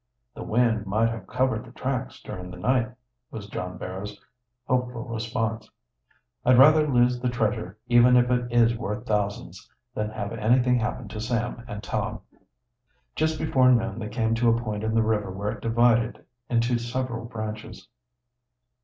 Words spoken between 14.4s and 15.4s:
a point in the river